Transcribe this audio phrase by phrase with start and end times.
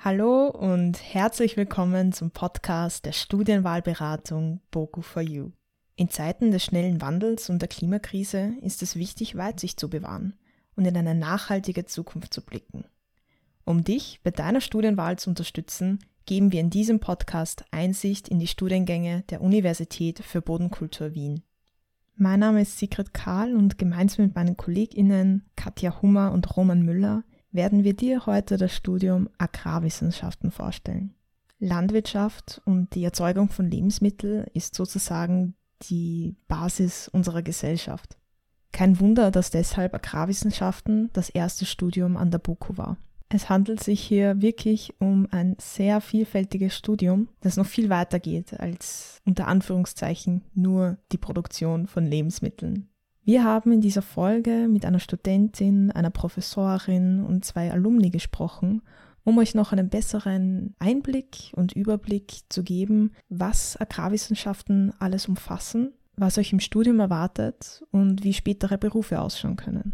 [0.00, 5.52] Hallo und herzlich willkommen zum Podcast der Studienwahlberatung Boku for You.
[5.94, 10.34] In Zeiten des schnellen Wandels und der Klimakrise ist es wichtig, Weitsicht zu bewahren
[10.74, 12.84] und in eine nachhaltige Zukunft zu blicken.
[13.64, 18.48] Um dich bei deiner Studienwahl zu unterstützen, geben wir in diesem Podcast Einsicht in die
[18.48, 21.42] Studiengänge der Universität für Bodenkultur Wien.
[22.20, 27.22] Mein Name ist Sigrid Karl und gemeinsam mit meinen KollegInnen Katja Hummer und Roman Müller
[27.52, 31.14] werden wir dir heute das Studium Agrarwissenschaften vorstellen.
[31.60, 38.18] Landwirtschaft und die Erzeugung von Lebensmitteln ist sozusagen die Basis unserer Gesellschaft.
[38.72, 42.96] Kein Wunder, dass deshalb Agrarwissenschaften das erste Studium an der BOKU war.
[43.30, 48.58] Es handelt sich hier wirklich um ein sehr vielfältiges Studium, das noch viel weiter geht
[48.58, 52.88] als unter Anführungszeichen nur die Produktion von Lebensmitteln.
[53.24, 58.80] Wir haben in dieser Folge mit einer Studentin, einer Professorin und zwei Alumni gesprochen,
[59.24, 66.38] um euch noch einen besseren Einblick und Überblick zu geben, was Agrarwissenschaften alles umfassen, was
[66.38, 69.92] euch im Studium erwartet und wie spätere Berufe ausschauen können.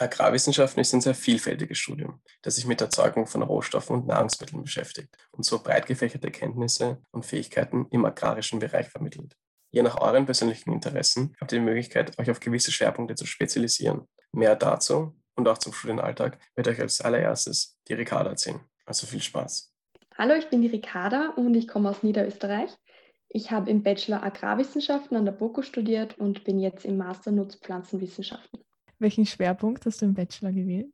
[0.00, 4.62] Agrarwissenschaften ist ein sehr vielfältiges Studium, das sich mit der Erzeugung von Rohstoffen und Nahrungsmitteln
[4.62, 9.34] beschäftigt und so breit gefächerte Kenntnisse und Fähigkeiten im agrarischen Bereich vermittelt.
[9.70, 14.08] Je nach euren persönlichen Interessen habt ihr die Möglichkeit, euch auf gewisse Schwerpunkte zu spezialisieren.
[14.32, 18.60] Mehr dazu und auch zum Studienalltag wird euch als allererstes die Ricarda erzählen.
[18.86, 19.72] Also viel Spaß.
[20.16, 22.70] Hallo, ich bin die Ricarda und ich komme aus Niederösterreich.
[23.28, 28.60] Ich habe im Bachelor Agrarwissenschaften an der BOKU studiert und bin jetzt im Master Nutzpflanzenwissenschaften.
[28.98, 30.92] Welchen Schwerpunkt hast du im Bachelor gewählt?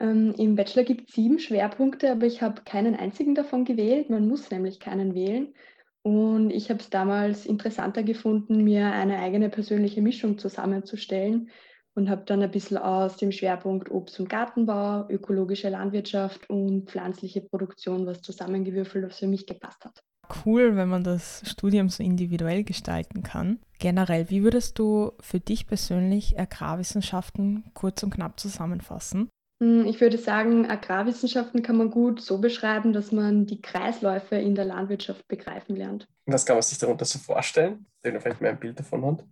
[0.00, 4.10] Ähm, Im Bachelor gibt es sieben Schwerpunkte, aber ich habe keinen einzigen davon gewählt.
[4.10, 5.54] Man muss nämlich keinen wählen.
[6.02, 11.50] Und ich habe es damals interessanter gefunden, mir eine eigene persönliche Mischung zusammenzustellen
[11.94, 17.40] und habe dann ein bisschen aus dem Schwerpunkt Obst- und Gartenbau, ökologische Landwirtschaft und pflanzliche
[17.40, 20.02] Produktion was zusammengewürfelt, was für mich gepasst hat.
[20.44, 23.58] Cool, wenn man das Studium so individuell gestalten kann.
[23.78, 29.28] Generell, wie würdest du für dich persönlich Agrarwissenschaften kurz und knapp zusammenfassen?
[29.62, 34.54] Hm, ich würde sagen, Agrarwissenschaften kann man gut so beschreiben, dass man die Kreisläufe in
[34.54, 36.06] der Landwirtschaft begreifen lernt.
[36.26, 39.24] Was kann man sich darunter so vorstellen, wenn man vielleicht mehr ein Bild davon hat?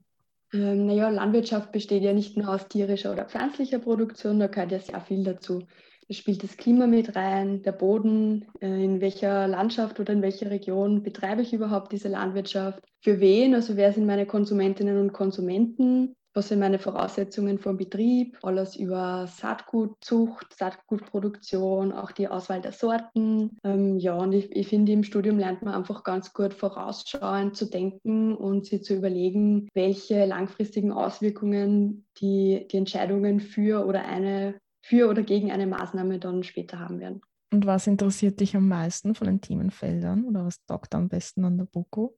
[0.52, 4.78] Ähm, naja, Landwirtschaft besteht ja nicht nur aus tierischer oder pflanzlicher Produktion, da gehört ja
[4.78, 5.66] sehr viel dazu.
[6.10, 11.02] Spielt das Klima mit rein, der Boden, äh, in welcher Landschaft oder in welcher Region
[11.02, 16.48] betreibe ich überhaupt diese Landwirtschaft, für wen, also wer sind meine Konsumentinnen und Konsumenten, was
[16.48, 23.56] sind meine Voraussetzungen vom Betrieb, alles über Saatgutzucht, Saatgutproduktion, auch die Auswahl der Sorten.
[23.62, 27.66] Ähm, ja, und ich, ich finde, im Studium lernt man einfach ganz gut vorausschauend zu
[27.66, 35.08] denken und sich zu überlegen, welche langfristigen Auswirkungen die, die Entscheidungen für oder eine für
[35.08, 37.22] oder gegen eine Maßnahme dann später haben werden.
[37.52, 41.56] Und was interessiert dich am meisten von den Themenfeldern oder was taugt am besten an
[41.56, 42.10] der BOKU?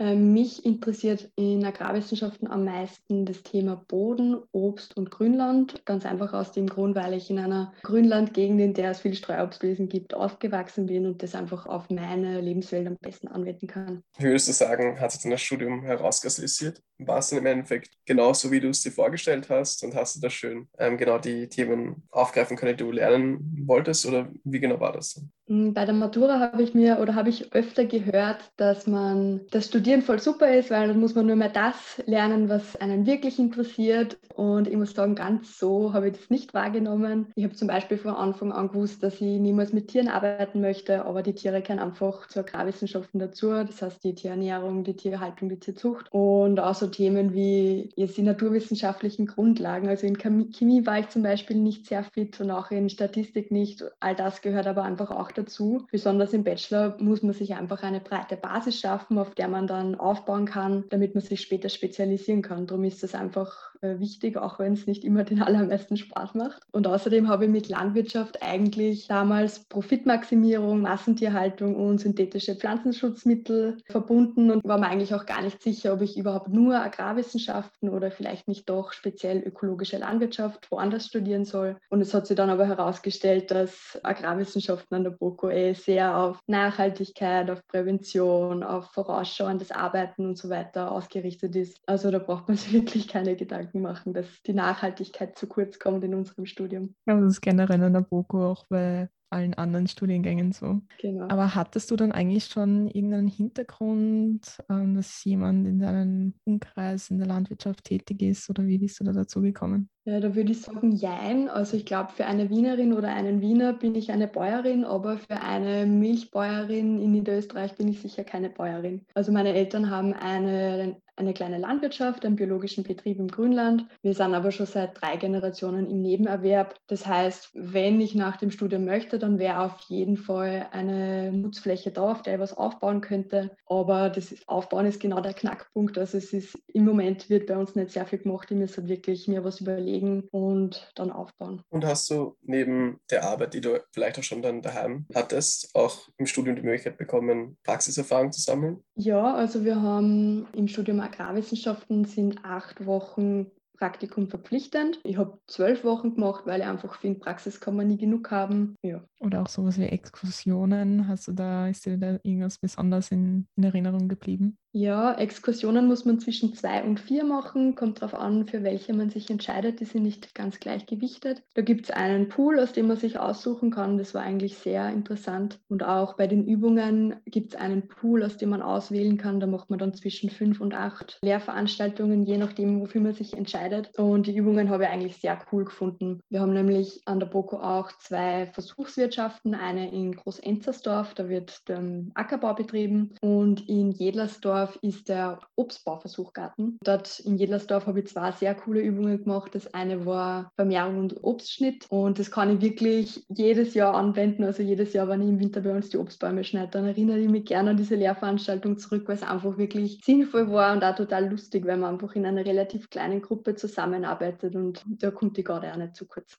[0.00, 5.84] Ähm, mich interessiert in Agrarwissenschaften am meisten das Thema Boden, Obst und Grünland.
[5.84, 9.88] Ganz einfach aus dem Grund, weil ich in einer Grünlandgegend, in der es viel Streuobstwiesen
[9.88, 14.02] gibt, aufgewachsen bin und das einfach auf meine Lebenswelt am besten anwenden kann.
[14.18, 16.80] Wie würdest du sagen, hat sich denn das Studium herauskristallisiert?
[16.98, 20.20] War es denn im Endeffekt genauso, wie du es dir vorgestellt hast und hast du
[20.20, 24.80] da schön ähm, genau die Themen aufgreifen können, die du lernen wolltest oder wie genau
[24.80, 25.22] war das?
[25.46, 29.66] Hm, bei der Matura habe ich mir oder habe ich öfter gehört, dass man das
[29.66, 33.38] Studieren voll super ist, weil dann muss man nur mehr das lernen, was einen wirklich
[33.38, 34.18] interessiert.
[34.34, 37.32] Und ich muss sagen, ganz so habe ich das nicht wahrgenommen.
[37.34, 41.04] Ich habe zum Beispiel von Anfang an gewusst, dass ich niemals mit Tieren arbeiten möchte,
[41.04, 43.50] aber die Tiere gehören einfach zu Agrarwissenschaften dazu.
[43.50, 49.26] Das heißt die Tierernährung, die Tierhaltung, die Tierzucht und so Themen wie jetzt die naturwissenschaftlichen
[49.26, 49.88] Grundlagen.
[49.88, 53.84] Also in Chemie war ich zum Beispiel nicht sehr fit und auch in Statistik nicht.
[54.00, 55.86] All das gehört aber einfach auch dazu.
[55.90, 59.94] Besonders im Bachelor muss man sich einfach eine breite Basis schaffen, auf der man dann
[59.94, 62.66] aufbauen kann, damit man sich später spezialisieren kann.
[62.66, 66.62] Darum ist das einfach wichtig, auch wenn es nicht immer den allermeisten Spaß macht.
[66.72, 74.64] Und außerdem habe ich mit Landwirtschaft eigentlich damals Profitmaximierung, Massentierhaltung und synthetische Pflanzenschutzmittel verbunden und
[74.64, 78.68] war mir eigentlich auch gar nicht sicher, ob ich überhaupt nur Agrarwissenschaften oder vielleicht nicht
[78.68, 81.76] doch speziell ökologische Landwirtschaft woanders studieren soll.
[81.88, 86.40] Und es hat sich dann aber herausgestellt, dass Agrarwissenschaften an der BOKU eh sehr auf
[86.46, 91.78] Nachhaltigkeit, auf Prävention, auf vorausschauendes Arbeiten und so weiter ausgerichtet ist.
[91.86, 96.04] Also da braucht man sich wirklich keine Gedanken machen, dass die Nachhaltigkeit zu kurz kommt
[96.04, 96.94] in unserem Studium.
[97.06, 100.80] Ja, das ist generell an der BOKU auch bei allen anderen Studiengängen so.
[101.00, 101.28] Genau.
[101.28, 107.26] Aber hattest du dann eigentlich schon irgendeinen Hintergrund, dass jemand in deinem Umkreis in der
[107.26, 109.90] Landwirtschaft tätig ist oder wie bist du da dazu gekommen?
[110.08, 111.50] Ja, da würde ich sagen, jein.
[111.50, 115.42] Also ich glaube, für eine Wienerin oder einen Wiener bin ich eine Bäuerin, aber für
[115.42, 119.04] eine Milchbäuerin in Niederösterreich bin ich sicher keine Bäuerin.
[119.12, 123.86] Also meine Eltern haben eine eine kleine Landwirtschaft, einen biologischen Betrieb im Grünland.
[124.02, 126.76] Wir sind aber schon seit drei Generationen im Nebenerwerb.
[126.86, 131.90] Das heißt, wenn ich nach dem Studium möchte, dann wäre auf jeden Fall eine Nutzfläche
[131.90, 133.50] da, auf der ich was aufbauen könnte.
[133.66, 135.98] Aber das Aufbauen ist genau der Knackpunkt.
[135.98, 138.50] Also es ist im Moment wird bei uns nicht sehr viel gemacht.
[138.50, 139.97] Ich muss halt wirklich mir was überlegen
[140.30, 141.62] und dann aufbauen.
[141.70, 146.08] Und hast du neben der Arbeit, die du vielleicht auch schon dann daheim hattest, auch
[146.16, 148.82] im Studium die Möglichkeit bekommen, Praxiserfahrung zu sammeln?
[148.96, 155.00] Ja, also wir haben im Studium Agrarwissenschaften sind acht Wochen Praktikum verpflichtend.
[155.04, 158.74] Ich habe zwölf Wochen gemacht, weil ich einfach finde, Praxis kann man nie genug haben.
[158.82, 159.04] Ja.
[159.20, 161.06] Oder auch sowas wie Exkursionen.
[161.06, 164.58] Hast du da, ist dir da irgendwas besonders in, in Erinnerung geblieben?
[164.80, 167.74] Ja, Exkursionen muss man zwischen zwei und vier machen.
[167.74, 169.80] Kommt darauf an, für welche man sich entscheidet.
[169.80, 171.42] Die sind nicht ganz gleich gewichtet.
[171.54, 173.98] Da gibt es einen Pool, aus dem man sich aussuchen kann.
[173.98, 175.58] Das war eigentlich sehr interessant.
[175.66, 179.40] Und auch bei den Übungen gibt es einen Pool, aus dem man auswählen kann.
[179.40, 183.98] Da macht man dann zwischen fünf und acht Lehrveranstaltungen, je nachdem, wofür man sich entscheidet.
[183.98, 186.20] Und die Übungen habe ich eigentlich sehr cool gefunden.
[186.30, 189.56] Wir haben nämlich an der BOKO auch zwei Versuchswirtschaften.
[189.56, 191.82] Eine in Groß-Enzersdorf, da wird der
[192.14, 193.16] Ackerbau betrieben.
[193.20, 196.78] Und in Jedlersdorf Jedlersdorf ist der Obstbauversuchgarten.
[196.82, 199.54] Dort in Jedlersdorf habe ich zwei sehr coole Übungen gemacht.
[199.54, 204.44] Das eine war Vermehrung und Obstschnitt und das kann ich wirklich jedes Jahr anwenden.
[204.44, 207.28] Also jedes Jahr, wenn ich im Winter bei uns die Obstbäume schneide, dann erinnere ich
[207.28, 211.28] mich gerne an diese Lehrveranstaltung zurück, weil es einfach wirklich sinnvoll war und auch total
[211.28, 215.72] lustig, weil man einfach in einer relativ kleinen Gruppe zusammenarbeitet und da kommt die gerade
[215.72, 216.38] auch nicht zu kurz.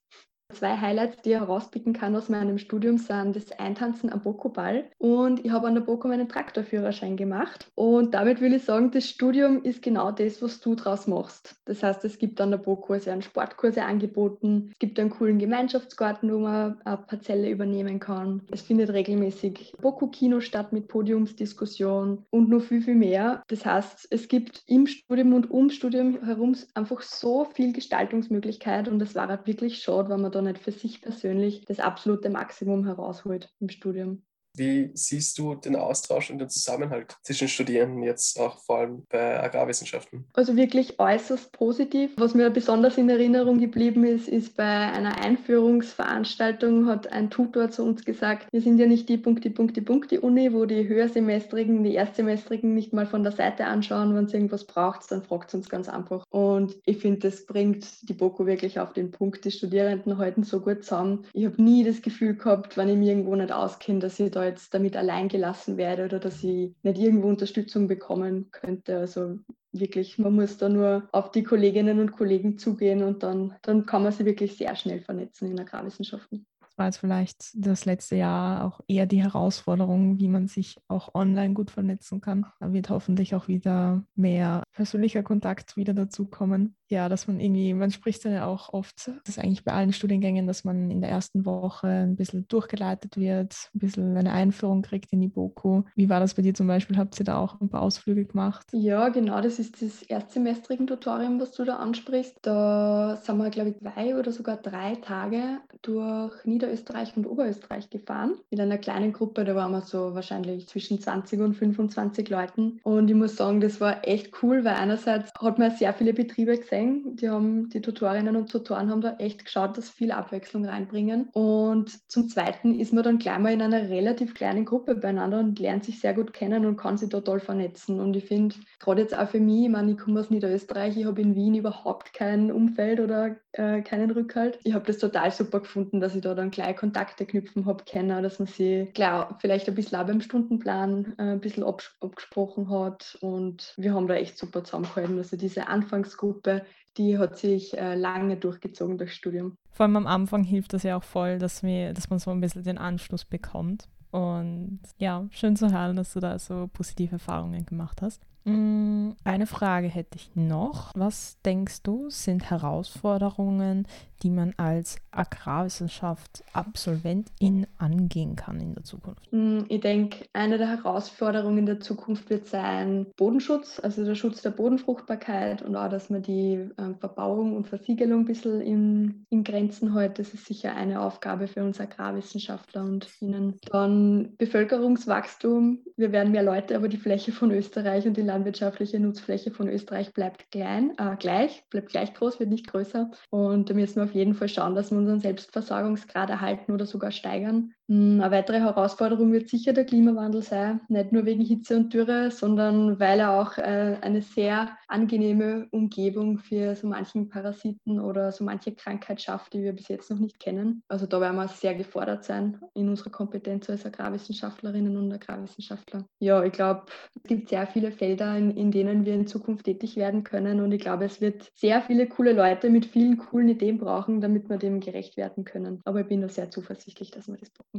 [0.51, 5.45] Zwei Highlights, die ich herauspicken kann aus meinem Studium, sind das Eintanzen am Boko-Ball und
[5.45, 7.71] ich habe an der Boko meinen Traktorführerschein gemacht.
[7.75, 11.55] Und damit will ich sagen, das Studium ist genau das, was du draus machst.
[11.65, 15.37] Das heißt, es gibt an der Boko sehr einen Sportkurse angeboten, es gibt einen coolen
[15.37, 18.41] Gemeinschaftsgarten, wo man eine Parzelle übernehmen kann.
[18.51, 23.43] Es findet regelmäßig Boko-Kino statt mit Podiumsdiskussion und noch viel, viel mehr.
[23.47, 28.99] Das heißt, es gibt im Studium und ums Studium herum einfach so viel Gestaltungsmöglichkeit und
[29.01, 32.29] es war halt wirklich schade, wenn man da da nicht für sich persönlich das absolute
[32.29, 34.23] Maximum herausholt im Studium.
[34.59, 39.41] Wie siehst du den Austausch und den Zusammenhalt zwischen Studierenden jetzt auch vor allem bei
[39.41, 40.25] Agrarwissenschaften?
[40.33, 42.11] Also wirklich äußerst positiv.
[42.17, 47.85] Was mir besonders in Erinnerung geblieben ist, ist bei einer Einführungsveranstaltung hat ein Tutor zu
[47.85, 50.65] uns gesagt, wir sind ja nicht die Punkt, die Punkt, die Punkt, die Uni, wo
[50.65, 55.23] die Höhersemestrigen, die Erstsemestrigen nicht mal von der Seite anschauen, wenn es irgendwas braucht, dann
[55.23, 56.25] fragt es uns ganz einfach.
[56.31, 59.45] Und ich finde, das bringt die BOKU wirklich auf den Punkt.
[59.45, 61.25] Die Studierenden halten so gut zusammen.
[61.31, 64.48] Ich habe nie das Gefühl gehabt, wenn ich mich irgendwo nicht auskenne, dass ich da
[64.49, 68.97] jetzt damit allein gelassen werde oder dass ich nicht irgendwo Unterstützung bekommen könnte.
[68.97, 69.39] Also
[69.71, 74.03] wirklich, man muss da nur auf die Kolleginnen und Kollegen zugehen und dann, dann kann
[74.03, 76.45] man sie wirklich sehr schnell vernetzen in Agrarwissenschaften
[76.79, 81.53] war jetzt vielleicht das letzte Jahr auch eher die Herausforderung, wie man sich auch online
[81.53, 82.47] gut vernetzen kann.
[82.59, 86.75] Da wird hoffentlich auch wieder mehr persönlicher Kontakt wieder dazukommen.
[86.89, 89.93] Ja, dass man irgendwie, man spricht dann ja auch oft, das ist eigentlich bei allen
[89.93, 94.81] Studiengängen, dass man in der ersten Woche ein bisschen durchgeleitet wird, ein bisschen eine Einführung
[94.81, 95.83] kriegt in die BOKU.
[95.95, 96.97] Wie war das bei dir zum Beispiel?
[96.97, 98.67] Habt ihr da auch ein paar Ausflüge gemacht?
[98.71, 102.37] Ja, genau, das ist das erstsemestrigen Tutorium, was du da ansprichst.
[102.41, 107.89] Da sind wir, glaube ich, zwei oder sogar drei Tage durch Nieder Niederösterreich und Oberösterreich
[107.89, 109.43] gefahren mit einer kleinen Gruppe.
[109.43, 112.79] Da waren wir so wahrscheinlich zwischen 20 und 25 Leuten.
[112.83, 116.57] Und ich muss sagen, das war echt cool, weil einerseits hat man sehr viele Betriebe
[116.57, 116.78] gesehen.
[116.87, 121.29] Die haben, die Tutorinnen und Tutoren haben da echt geschaut, dass viel Abwechslung reinbringen.
[121.33, 125.59] Und zum Zweiten ist man dann gleich mal in einer relativ kleinen Gruppe beieinander und
[125.59, 127.99] lernt sich sehr gut kennen und kann sich da toll vernetzen.
[127.99, 131.05] Und ich finde, gerade jetzt auch für mich, ich meine, ich komme aus Niederösterreich, ich
[131.05, 134.59] habe in Wien überhaupt kein Umfeld oder äh, keinen Rückhalt.
[134.63, 138.23] Ich habe das total super gefunden, dass ich da dann gleich Kontakte knüpfen habe können,
[138.23, 143.17] dass man sie klar vielleicht ein bisschen auch beim Stundenplan äh, ein bisschen abgesprochen hat
[143.21, 145.17] und wir haben da echt super zusammengehalten.
[145.17, 146.63] Also diese Anfangsgruppe,
[146.97, 149.57] die hat sich äh, lange durchgezogen durchs Studium.
[149.71, 152.41] Vor allem am Anfang hilft das ja auch voll, dass, wir, dass man so ein
[152.41, 153.87] bisschen den Anschluss bekommt.
[154.11, 158.21] Und ja, schön zu hören, dass du da so positive Erfahrungen gemacht hast.
[158.45, 160.91] Mm, eine Frage hätte ich noch.
[160.95, 163.87] Was denkst du, sind Herausforderungen,
[164.23, 169.31] die man als Agrarwissenschaft-Absolventin angehen kann in der Zukunft?
[169.31, 174.41] Mm, ich denke, eine der Herausforderungen in der Zukunft wird sein Bodenschutz, also der Schutz
[174.41, 179.43] der Bodenfruchtbarkeit und auch, dass man die ähm, Verbauung und Versiegelung ein bisschen in, in
[179.43, 180.19] Grenzen hält.
[180.19, 183.57] Das ist sicher eine Aufgabe für uns Agrarwissenschaftler und Ihnen.
[183.71, 185.79] Dann Bevölkerungswachstum.
[185.97, 190.13] Wir werden mehr Leute, aber die Fläche von Österreich und die landwirtschaftliche Nutzfläche von Österreich
[190.13, 193.11] bleibt klein, äh, gleich, bleibt gleich groß, wird nicht größer.
[193.29, 197.11] Und da müssen wir auf jeden Fall schauen, dass wir unseren Selbstversorgungsgrad erhalten oder sogar
[197.11, 197.73] steigern.
[197.89, 202.29] Hm, eine weitere Herausforderung wird sicher der Klimawandel sein, nicht nur wegen Hitze und Dürre,
[202.29, 208.43] sondern weil er auch äh, eine sehr angenehme Umgebung für so manchen Parasiten oder so
[208.43, 210.83] manche Krankheit schafft, die wir bis jetzt noch nicht kennen.
[210.87, 216.05] Also da werden wir sehr gefordert sein in unserer Kompetenz als Agrarwissenschaftlerinnen und Agrarwissenschaftler.
[216.19, 216.83] Ja, ich glaube,
[217.15, 220.71] es gibt sehr viele Felder, in, in denen wir in Zukunft tätig werden können und
[220.71, 224.57] ich glaube, es wird sehr viele coole Leute mit vielen coolen Ideen brauchen, damit wir
[224.57, 225.81] dem gerecht werden können.
[225.85, 227.78] Aber ich bin da sehr zuversichtlich, dass wir das brauchen.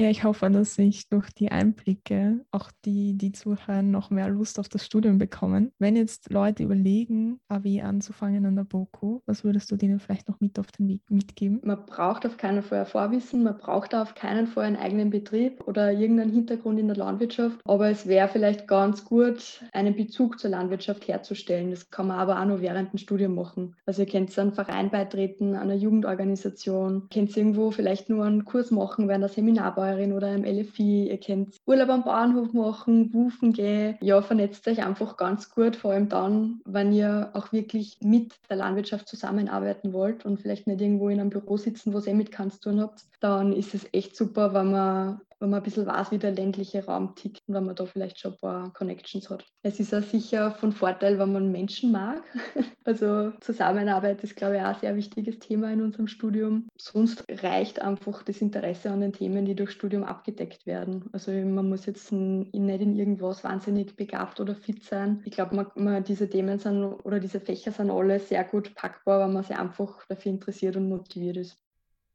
[0.00, 4.60] Ja, ich hoffe, dass sich durch die Einblicke auch die, die zuhören, noch mehr Lust
[4.60, 5.72] auf das Studium bekommen.
[5.80, 10.38] Wenn jetzt Leute überlegen, AW anzufangen an der BOKU, was würdest du denen vielleicht noch
[10.38, 11.60] mit auf den Weg mitgeben?
[11.64, 15.90] Man braucht auf keinen Fall Vorwissen, man braucht auf keinen Fall einen eigenen Betrieb oder
[15.90, 17.58] irgendeinen Hintergrund in der Landwirtschaft.
[17.64, 21.72] Aber es wäre vielleicht ganz gut, einen Bezug zur Landwirtschaft herzustellen.
[21.72, 23.74] Das kann man aber auch nur während dem Studium machen.
[23.84, 29.08] Also ihr könnt einen Verein beitreten, einer Jugendorganisation, könnt irgendwo vielleicht nur einen Kurs machen
[29.08, 33.96] während der Seminarbeit Bäuerin oder im LFI, ihr könnt Urlaub am Bauernhof machen, wufen gehen.
[34.00, 38.58] Ja, vernetzt euch einfach ganz gut, vor allem dann, wenn ihr auch wirklich mit der
[38.58, 42.32] Landwirtschaft zusammenarbeiten wollt und vielleicht nicht irgendwo in einem Büro sitzen, wo ihr eh mit
[42.32, 46.10] kannst tun habt, dann ist es echt super, wenn man wenn man ein bisschen weiß,
[46.10, 49.44] wie der ländliche Raum tickt und wenn man da vielleicht schon ein paar Connections hat.
[49.62, 52.22] Es ist auch sicher von Vorteil, wenn man Menschen mag.
[52.84, 56.68] Also Zusammenarbeit ist, glaube ich, auch ein sehr wichtiges Thema in unserem Studium.
[56.74, 61.04] Sonst reicht einfach das Interesse an den Themen, die durch Studium abgedeckt werden.
[61.12, 65.20] Also man muss jetzt nicht in irgendwas wahnsinnig begabt oder fit sein.
[65.26, 69.20] Ich glaube, man, man, diese Themen sind oder diese Fächer sind alle sehr gut packbar,
[69.20, 71.58] wenn man sich einfach dafür interessiert und motiviert ist.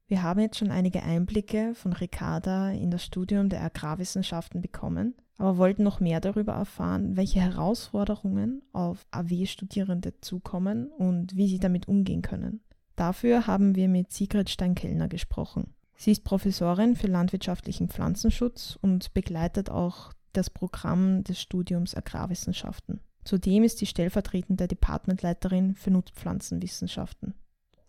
[0.07, 5.57] Wir haben jetzt schon einige Einblicke von Ricarda in das Studium der Agrarwissenschaften bekommen, aber
[5.57, 12.22] wollten noch mehr darüber erfahren, welche Herausforderungen auf AW-Studierende zukommen und wie sie damit umgehen
[12.22, 12.62] können.
[12.95, 15.74] Dafür haben wir mit Sigrid Steinkellner gesprochen.
[15.95, 23.00] Sie ist Professorin für landwirtschaftlichen Pflanzenschutz und begleitet auch das Programm des Studiums Agrarwissenschaften.
[23.24, 27.36] Zudem ist sie stellvertretende Departmentleiterin für Nutzpflanzenwissenschaften.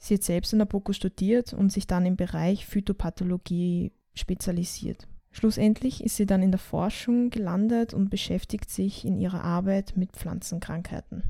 [0.04, 5.08] Sie hat selbst in der BOKU studiert und sich dann im Bereich Phytopathologie spezialisiert.
[5.30, 10.12] Schlussendlich ist sie dann in der Forschung gelandet und beschäftigt sich in ihrer Arbeit mit
[10.12, 11.22] Pflanzenkrankheiten.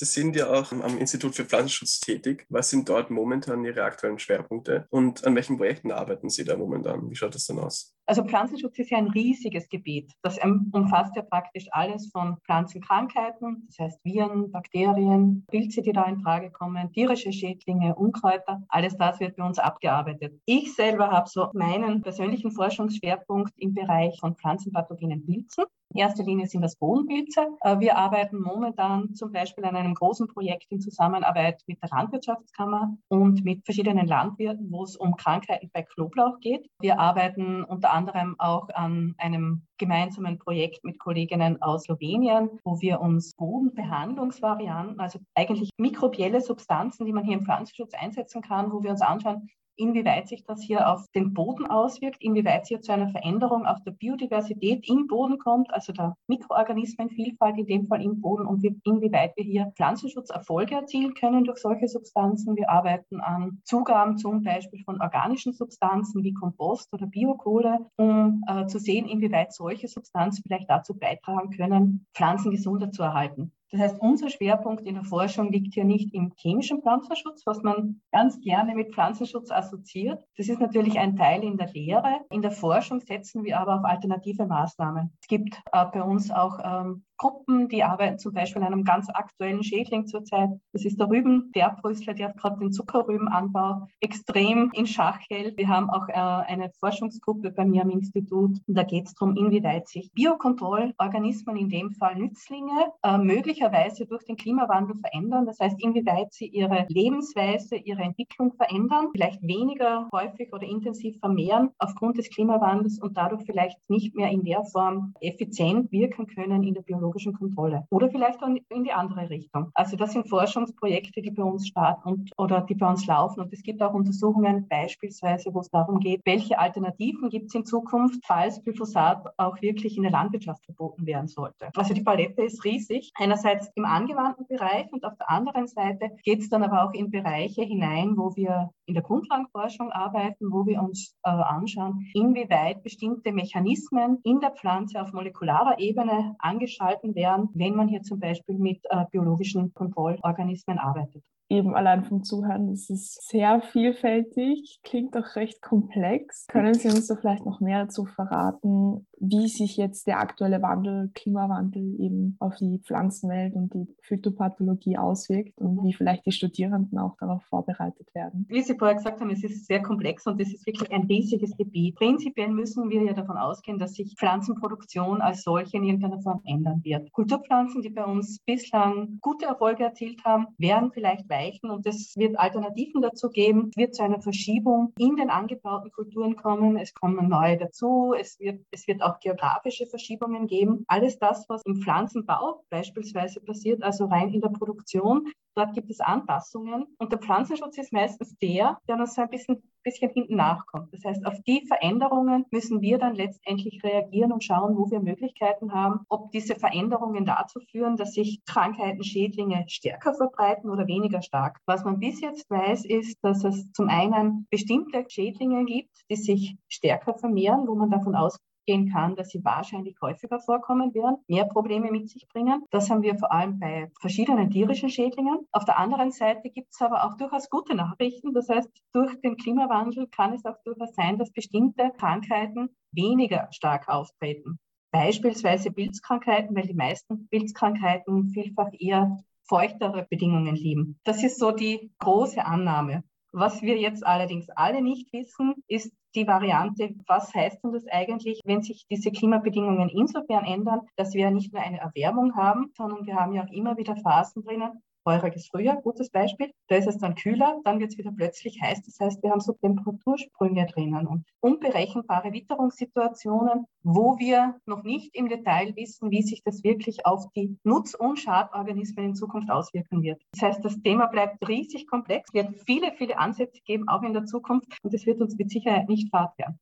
[0.00, 2.46] Sie sind ja auch am Institut für Pflanzenschutz tätig.
[2.48, 7.10] Was sind dort momentan Ihre aktuellen Schwerpunkte und an welchen Projekten arbeiten Sie da momentan?
[7.10, 7.94] Wie schaut das dann aus?
[8.06, 10.10] Also Pflanzenschutz ist ja ein riesiges Gebiet.
[10.22, 10.38] Das
[10.72, 16.50] umfasst ja praktisch alles von Pflanzenkrankheiten, das heißt Viren, Bakterien, Pilze, die da in Frage
[16.50, 18.62] kommen, tierische Schädlinge, Unkräuter.
[18.70, 20.40] Alles das wird bei uns abgearbeitet.
[20.46, 25.66] Ich selber habe so meinen persönlichen Forschungsschwerpunkt im Bereich von pflanzenpathogenen Pilzen.
[25.92, 27.48] In erster Linie sind das Bodenpilze.
[27.62, 32.96] Äh, wir arbeiten momentan zum Beispiel an einem großen Projekt in Zusammenarbeit mit der Landwirtschaftskammer
[33.08, 36.70] und mit verschiedenen Landwirten, wo es um Krankheiten bei Knoblauch geht.
[36.80, 43.00] Wir arbeiten unter anderem auch an einem gemeinsamen Projekt mit Kolleginnen aus Slowenien, wo wir
[43.00, 48.90] uns Bodenbehandlungsvarianten, also eigentlich mikrobielle Substanzen, die man hier im Pflanzenschutz einsetzen kann, wo wir
[48.90, 49.48] uns anschauen,
[49.80, 53.82] inwieweit sich das hier auf den Boden auswirkt, inwieweit es hier zu einer Veränderung auf
[53.84, 59.32] der Biodiversität im Boden kommt, also der Mikroorganismenvielfalt in dem Fall im Boden und inwieweit
[59.36, 62.56] wir hier Pflanzenschutzerfolge erzielen können durch solche Substanzen.
[62.56, 68.66] Wir arbeiten an Zugaben zum Beispiel von organischen Substanzen wie Kompost oder Biokohle, um äh,
[68.66, 73.52] zu sehen, inwieweit solche Substanzen vielleicht dazu beitragen können, Pflanzen gesunder zu erhalten.
[73.70, 78.00] Das heißt, unser Schwerpunkt in der Forschung liegt hier nicht im chemischen Pflanzenschutz, was man
[78.10, 80.24] ganz gerne mit Pflanzenschutz assoziiert.
[80.36, 82.20] Das ist natürlich ein Teil in der Lehre.
[82.30, 85.12] In der Forschung setzen wir aber auf alternative Maßnahmen.
[85.20, 89.10] Es gibt äh, bei uns auch ähm, Gruppen, die arbeiten zum Beispiel an einem ganz
[89.10, 90.48] aktuellen Schädling zurzeit.
[90.72, 95.58] Das ist der Rüben, der Brüssler, der gerade den Zuckerrübenanbau extrem in Schach hält.
[95.58, 98.56] Wir haben auch äh, eine Forschungsgruppe bei mir am Institut.
[98.66, 103.18] Und da geht es darum, inwieweit sich Biokontrollorganismen, in dem Fall Nützlinge, äh,
[103.60, 105.46] möglicherweise durch den Klimawandel verändern.
[105.46, 111.70] Das heißt, inwieweit sie ihre Lebensweise, ihre Entwicklung verändern, vielleicht weniger häufig oder intensiv vermehren
[111.78, 116.74] aufgrund des Klimawandels und dadurch vielleicht nicht mehr in der Form effizient wirken können in
[116.74, 117.86] der biologischen Kontrolle.
[117.90, 119.70] Oder vielleicht auch in die andere Richtung.
[119.74, 123.40] Also das sind Forschungsprojekte, die bei uns starten und, oder die bei uns laufen.
[123.40, 127.66] Und es gibt auch Untersuchungen beispielsweise, wo es darum geht, welche Alternativen gibt es in
[127.66, 131.68] Zukunft, falls Glyphosat auch wirklich in der Landwirtschaft verboten werden sollte.
[131.76, 133.10] Also die Palette ist riesig.
[133.14, 136.92] Einerseits einerseits im angewandten Bereich und auf der anderen Seite geht es dann aber auch
[136.92, 142.82] in Bereiche hinein, wo wir in der Grundlagenforschung arbeiten, wo wir uns äh, anschauen, inwieweit
[142.82, 148.56] bestimmte Mechanismen in der Pflanze auf molekularer Ebene angeschalten werden, wenn man hier zum Beispiel
[148.58, 155.34] mit äh, biologischen Kontrollorganismen arbeitet eben allein vom Zuhören, das ist sehr vielfältig, klingt auch
[155.34, 156.46] recht komplex.
[156.46, 161.10] Können Sie uns da vielleicht noch mehr dazu verraten, wie sich jetzt der aktuelle Wandel,
[161.14, 167.16] Klimawandel eben auf die Pflanzenwelt und die Phytopathologie auswirkt und wie vielleicht die Studierenden auch
[167.18, 168.46] darauf vorbereitet werden?
[168.48, 171.56] Wie Sie vorher gesagt haben, es ist sehr komplex und es ist wirklich ein riesiges
[171.56, 171.96] Gebiet.
[171.96, 176.80] Prinzipiell müssen wir ja davon ausgehen, dass sich Pflanzenproduktion als solche in irgendeiner Form ändern
[176.84, 177.12] wird.
[177.12, 182.38] Kulturpflanzen, die bei uns bislang gute Erfolge erzielt haben, werden vielleicht erreichen und es wird
[182.38, 183.70] Alternativen dazu geben.
[183.70, 186.76] Es wird zu einer Verschiebung in den angebauten Kulturen kommen.
[186.76, 188.14] Es kommen neue dazu.
[188.18, 190.84] Es wird, es wird auch geografische Verschiebungen geben.
[190.86, 195.26] Alles das, was im Pflanzenbau beispielsweise passiert, also rein in der Produktion,
[195.56, 199.62] Dort gibt es Anpassungen und der Pflanzenschutz ist meistens der, der noch so ein bisschen,
[199.82, 200.92] bisschen hinten nachkommt.
[200.94, 205.72] Das heißt, auf die Veränderungen müssen wir dann letztendlich reagieren und schauen, wo wir Möglichkeiten
[205.72, 211.58] haben, ob diese Veränderungen dazu führen, dass sich Krankheiten, Schädlinge stärker verbreiten oder weniger stark.
[211.66, 216.56] Was man bis jetzt weiß, ist, dass es zum einen bestimmte Schädlinge gibt, die sich
[216.68, 221.44] stärker vermehren, wo man davon ausgeht, gehen kann, dass sie wahrscheinlich häufiger vorkommen werden, mehr
[221.44, 222.62] Probleme mit sich bringen.
[222.70, 225.40] Das haben wir vor allem bei verschiedenen tierischen Schädlingen.
[225.50, 228.32] Auf der anderen Seite gibt es aber auch durchaus gute Nachrichten.
[228.32, 233.88] Das heißt, durch den Klimawandel kann es auch durchaus sein, dass bestimmte Krankheiten weniger stark
[233.88, 234.60] auftreten.
[234.92, 239.16] Beispielsweise Pilzkrankheiten, weil die meisten Pilzkrankheiten vielfach eher
[239.48, 241.00] feuchtere Bedingungen lieben.
[241.02, 243.02] Das ist so die große Annahme.
[243.32, 248.40] Was wir jetzt allerdings alle nicht wissen, ist die Variante, was heißt denn das eigentlich,
[248.44, 253.14] wenn sich diese Klimabedingungen insofern ändern, dass wir nicht nur eine Erwärmung haben, sondern wir
[253.14, 256.50] haben ja auch immer wieder Phasen drinnen, feuriges Frühjahr, gutes Beispiel.
[256.68, 258.82] Da ist es dann kühler, dann wird es wieder plötzlich heiß.
[258.82, 265.28] Das heißt, wir haben so Temperatursprünge drinnen und unberechenbare Witterungssituationen, wo wir noch nicht im
[265.28, 270.22] Detail wissen, wie sich das wirklich auf die Nutz- und Schadorganismen in Zukunft auswirken wird.
[270.32, 274.24] Das heißt, das Thema bleibt riesig komplex, wird viele, viele Ansätze geben, auch in der
[274.24, 276.58] Zukunft, und es wird uns mit Sicherheit nicht fad werden.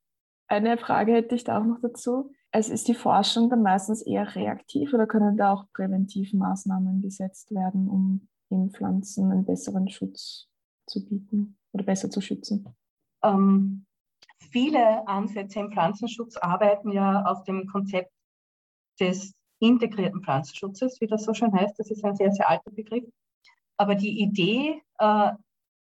[0.51, 2.33] Eine Frage hätte ich da auch noch dazu.
[2.51, 7.51] Also ist die Forschung dann meistens eher reaktiv oder können da auch präventive Maßnahmen gesetzt
[7.51, 10.49] werden, um den Pflanzen einen besseren Schutz
[10.87, 12.75] zu bieten oder besser zu schützen?
[13.23, 13.85] Ähm,
[14.51, 18.11] viele Ansätze im Pflanzenschutz arbeiten ja auf dem Konzept
[18.99, 21.79] des integrierten Pflanzenschutzes, wie das so schön heißt.
[21.79, 23.05] Das ist ein sehr, sehr alter Begriff.
[23.77, 25.33] Aber die Idee äh,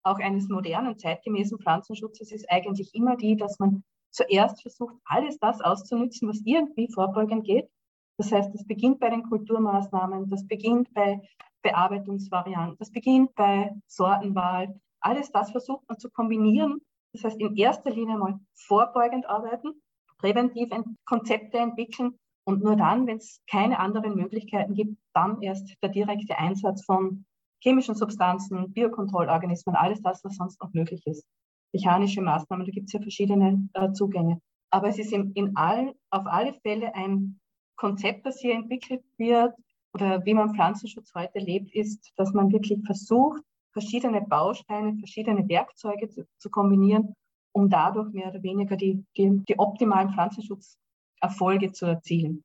[0.02, 3.84] auch eines modernen, zeitgemäßen Pflanzenschutzes ist eigentlich immer die, dass man
[4.16, 7.68] zuerst versucht, alles das auszunutzen, was irgendwie vorbeugend geht.
[8.18, 11.20] Das heißt, das beginnt bei den Kulturmaßnahmen, das beginnt bei
[11.62, 14.80] Bearbeitungsvarianten, das beginnt bei Sortenwahl.
[15.00, 16.80] Alles das versucht man zu kombinieren.
[17.12, 19.74] Das heißt, in erster Linie mal vorbeugend arbeiten,
[20.18, 20.70] präventiv
[21.04, 26.38] Konzepte entwickeln und nur dann, wenn es keine anderen Möglichkeiten gibt, dann erst der direkte
[26.38, 27.26] Einsatz von
[27.62, 31.26] chemischen Substanzen, Biokontrollorganismen, alles das, was sonst noch möglich ist
[31.72, 34.40] mechanische Maßnahmen, da gibt es ja verschiedene äh, Zugänge.
[34.70, 37.38] Aber es ist in, in all, auf alle Fälle ein
[37.76, 39.54] Konzept, das hier entwickelt wird
[39.92, 46.08] oder wie man Pflanzenschutz heute lebt, ist, dass man wirklich versucht, verschiedene Bausteine, verschiedene Werkzeuge
[46.08, 47.14] zu, zu kombinieren,
[47.52, 52.44] um dadurch mehr oder weniger die, die, die optimalen Pflanzenschutzerfolge zu erzielen.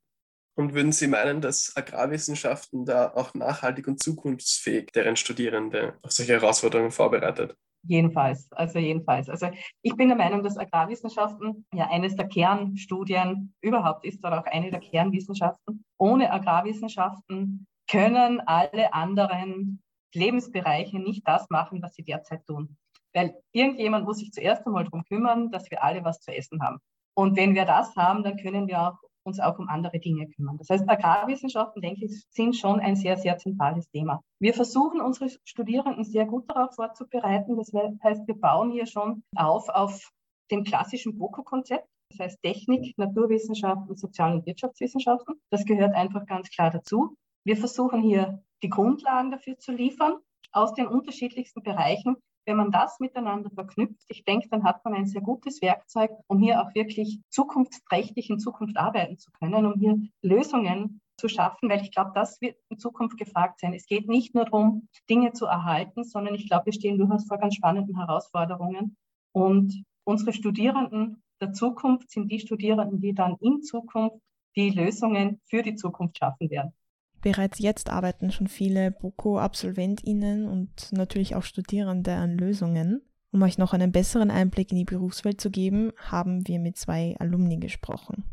[0.54, 6.34] Und würden Sie meinen, dass Agrarwissenschaften da auch nachhaltig und zukunftsfähig deren Studierende auf solche
[6.34, 7.56] Herausforderungen vorbereitet?
[7.84, 9.28] Jedenfalls, also jedenfalls.
[9.28, 9.48] Also
[9.82, 14.70] ich bin der Meinung, dass Agrarwissenschaften ja eines der Kernstudien überhaupt ist oder auch eine
[14.70, 15.84] der Kernwissenschaften.
[15.98, 19.82] Ohne Agrarwissenschaften können alle anderen
[20.14, 22.76] Lebensbereiche nicht das machen, was sie derzeit tun.
[23.14, 26.78] Weil irgendjemand muss sich zuerst einmal darum kümmern, dass wir alle was zu essen haben.
[27.14, 30.58] Und wenn wir das haben, dann können wir auch uns auch um andere Dinge kümmern.
[30.58, 34.20] Das heißt, Agrarwissenschaften, denke ich, sind schon ein sehr, sehr zentrales Thema.
[34.40, 37.56] Wir versuchen unsere Studierenden sehr gut darauf vorzubereiten.
[37.56, 40.10] Das heißt, wir bauen hier schon auf auf
[40.50, 41.86] dem klassischen BOKU-Konzept.
[42.10, 45.40] Das heißt Technik, Naturwissenschaften, Sozial- und Wirtschaftswissenschaften.
[45.50, 47.16] Das gehört einfach ganz klar dazu.
[47.44, 50.18] Wir versuchen hier die Grundlagen dafür zu liefern
[50.52, 55.06] aus den unterschiedlichsten Bereichen, wenn man das miteinander verknüpft, ich denke, dann hat man ein
[55.06, 60.00] sehr gutes Werkzeug, um hier auch wirklich zukunftsträchtig in Zukunft arbeiten zu können, um hier
[60.22, 63.74] Lösungen zu schaffen, weil ich glaube, das wird in Zukunft gefragt sein.
[63.74, 67.38] Es geht nicht nur darum, Dinge zu erhalten, sondern ich glaube, wir stehen durchaus vor
[67.38, 68.96] ganz spannenden Herausforderungen.
[69.32, 74.16] Und unsere Studierenden der Zukunft sind die Studierenden, die dann in Zukunft
[74.56, 76.74] die Lösungen für die Zukunft schaffen werden.
[77.22, 83.00] Bereits jetzt arbeiten schon viele BOKO-AbsolventInnen und natürlich auch Studierende an Lösungen.
[83.30, 87.16] Um euch noch einen besseren Einblick in die Berufswelt zu geben, haben wir mit zwei
[87.18, 88.24] Alumni gesprochen.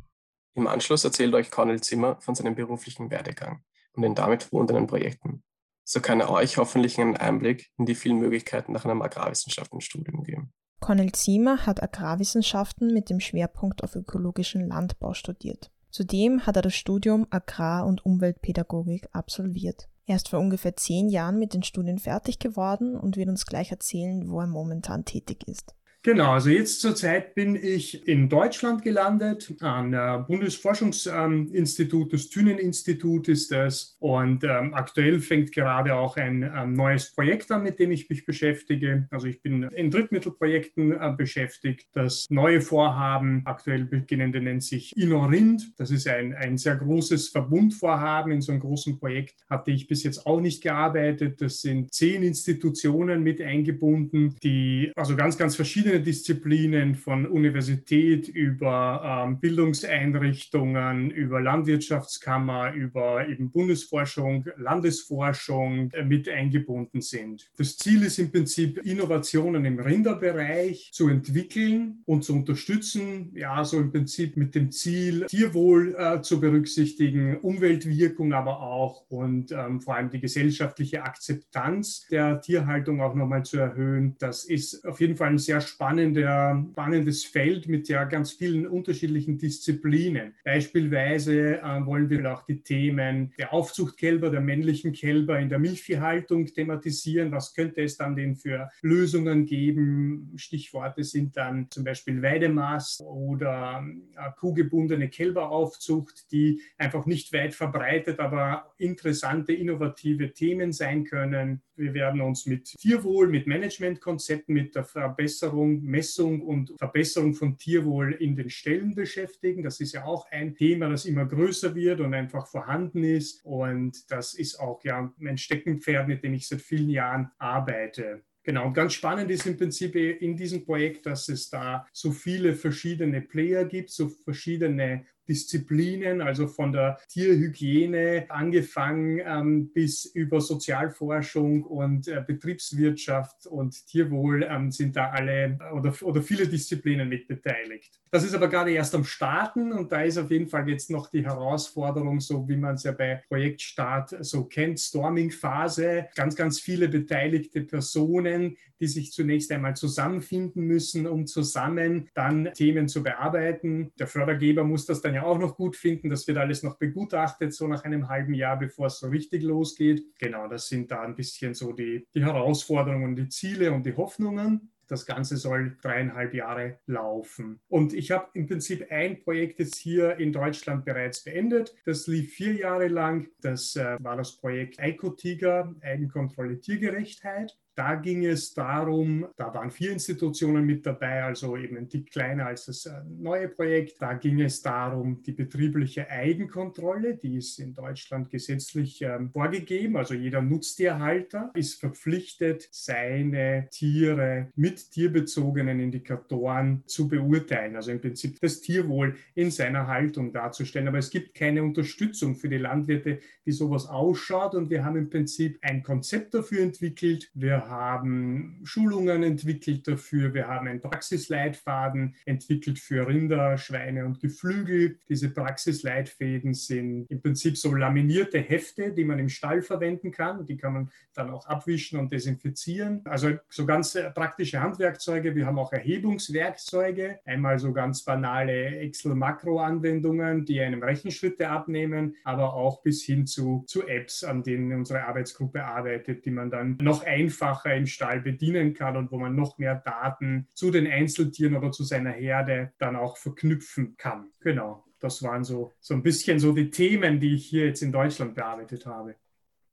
[0.55, 5.43] Im Anschluss erzählt euch Cornel Zimmer von seinem beruflichen Werdegang und den damit verbundenen Projekten.
[5.85, 10.51] So kann er euch hoffentlich einen Einblick in die vielen Möglichkeiten nach einem Agrarwissenschaftenstudium geben.
[10.79, 15.71] Cornel Zimmer hat Agrarwissenschaften mit dem Schwerpunkt auf ökologischen Landbau studiert.
[15.91, 19.89] Zudem hat er das Studium Agrar- und Umweltpädagogik absolviert.
[20.05, 23.71] Er ist vor ungefähr zehn Jahren mit den Studien fertig geworden und wird uns gleich
[23.71, 25.75] erzählen, wo er momentan tätig ist.
[26.01, 33.51] Genau, also jetzt zurzeit bin ich in Deutschland gelandet, an äh, Bundesforschungsinstitut, das Thünen-Institut ist
[33.51, 33.97] das.
[33.99, 38.25] Und ähm, aktuell fängt gerade auch ein ähm, neues Projekt an, mit dem ich mich
[38.25, 39.09] beschäftige.
[39.11, 41.89] Also ich bin in Drittmittelprojekten äh, beschäftigt.
[41.91, 45.73] Das neue Vorhaben, aktuell beginnende, nennt sich Inorind.
[45.77, 48.31] Das ist ein, ein sehr großes Verbundvorhaben.
[48.31, 51.41] In so einem großen Projekt hatte ich bis jetzt auch nicht gearbeitet.
[51.41, 58.27] Das sind zehn Institutionen mit eingebunden, die also ganz, ganz verschiedene verschiedene Disziplinen von Universität
[58.27, 67.49] über ähm, Bildungseinrichtungen, über Landwirtschaftskammer, über eben Bundesforschung, Landesforschung äh, mit eingebunden sind.
[67.57, 73.79] Das Ziel ist im Prinzip, Innovationen im Rinderbereich zu entwickeln und zu unterstützen, ja, so
[73.79, 79.95] im Prinzip mit dem Ziel, Tierwohl äh, zu berücksichtigen, Umweltwirkung aber auch und ähm, vor
[79.95, 84.15] allem die gesellschaftliche Akzeptanz der Tierhaltung auch nochmal zu erhöhen.
[84.19, 89.37] Das ist auf jeden Fall ein sehr spannender, spannendes Feld mit ja ganz vielen unterschiedlichen
[89.37, 90.35] Disziplinen.
[90.43, 96.47] Beispielsweise äh, wollen wir auch die Themen der Aufzuchtkälber, der männlichen Kälber in der Milchviehhaltung
[96.47, 97.31] thematisieren.
[97.31, 100.33] Was könnte es dann denn für Lösungen geben?
[100.35, 103.81] Stichworte sind dann zum Beispiel Weidemast oder
[104.17, 111.61] äh, kuhgebundene Kälberaufzucht, die einfach nicht weit verbreitet, aber interessante, innovative Themen sein können.
[111.77, 118.13] Wir werden uns mit Tierwohl, mit Managementkonzepten, mit der Verbesserung, Messung und Verbesserung von Tierwohl
[118.13, 119.63] in den Ställen beschäftigen.
[119.63, 123.43] Das ist ja auch ein Thema, das immer größer wird und einfach vorhanden ist.
[123.45, 128.23] Und das ist auch ja mein Steckenpferd, mit dem ich seit vielen Jahren arbeite.
[128.43, 132.55] Genau, und ganz spannend ist im Prinzip in diesem Projekt, dass es da so viele
[132.55, 141.63] verschiedene Player gibt, so verschiedene Disziplinen, also von der Tierhygiene angefangen ähm, bis über Sozialforschung
[141.63, 147.99] und äh, Betriebswirtschaft und Tierwohl ähm, sind da alle oder, oder viele Disziplinen mit beteiligt.
[148.11, 151.11] Das ist aber gerade erst am Starten und da ist auf jeden Fall jetzt noch
[151.11, 156.89] die Herausforderung, so wie man es ja bei Projektstart so kennt, Storming-Phase, ganz, ganz viele
[156.89, 163.91] beteiligte Personen, die sich zunächst einmal zusammenfinden müssen, um zusammen dann Themen zu bearbeiten.
[163.99, 166.09] Der Fördergeber muss das dann ja auch noch gut finden.
[166.09, 170.03] Das wird alles noch begutachtet, so nach einem halben Jahr, bevor es so richtig losgeht.
[170.19, 174.71] Genau, das sind da ein bisschen so die, die Herausforderungen, die Ziele und die Hoffnungen.
[174.89, 177.59] Das Ganze soll dreieinhalb Jahre laufen.
[177.69, 181.75] Und ich habe im Prinzip ein Projekt jetzt hier in Deutschland bereits beendet.
[181.85, 183.29] Das lief vier Jahre lang.
[183.39, 187.55] Das äh, war das Projekt Eikotiger, Eigenkontrolle Tiergerechtheit.
[187.79, 192.47] Da ging es darum, da waren vier Institutionen mit dabei, also eben ein Tick kleiner
[192.47, 194.01] als das äh, neue Projekt.
[194.01, 199.95] Da ging es darum, die betriebliche Eigenkontrolle, die ist in Deutschland gesetzlich ähm, vorgegeben.
[199.95, 207.77] Also jeder Nutztierhalter ist verpflichtet, seine Tiere mit tierbezogenen Indikatoren zu beurteilen.
[207.77, 210.89] Also im Prinzip das Tierwohl in seiner Haltung darzustellen.
[210.89, 214.53] Aber es gibt keine Unterstützung für die Landwirte, wie sowas ausschaut.
[214.53, 217.31] Und wir haben im Prinzip ein Konzept dafür entwickelt.
[217.33, 224.97] Wir haben Schulungen entwickelt dafür, wir haben einen Praxisleitfaden entwickelt für Rinder, Schweine und Geflügel.
[225.07, 230.45] Diese Praxisleitfäden sind im Prinzip so laminierte Hefte, die man im Stall verwenden kann.
[230.45, 233.01] Die kann man dann auch abwischen und desinfizieren.
[233.05, 235.35] Also so ganz praktische Handwerkzeuge.
[235.35, 237.19] Wir haben auch Erhebungswerkzeuge.
[237.25, 243.87] Einmal so ganz banale Excel-Makro-Anwendungen, die einem Rechenschritte abnehmen, aber auch bis hin zu, zu
[243.87, 248.73] Apps, an denen unsere Arbeitsgruppe arbeitet, die man dann noch einfach einfacher im Stall bedienen
[248.73, 252.95] kann und wo man noch mehr Daten zu den Einzeltieren oder zu seiner Herde dann
[252.95, 254.31] auch verknüpfen kann.
[254.39, 257.91] Genau, das waren so, so ein bisschen so die Themen, die ich hier jetzt in
[257.91, 259.15] Deutschland bearbeitet habe.